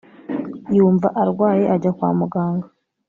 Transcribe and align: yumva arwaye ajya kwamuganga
yumva 0.75 1.07
arwaye 1.21 1.63
ajya 1.75 1.91
kwamuganga 1.97 2.67